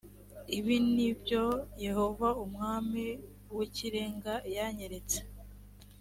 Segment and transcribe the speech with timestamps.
[0.57, 1.43] ibi ni byo
[1.85, 3.05] yehova umwami
[3.55, 5.19] w ikirenga yanyeretse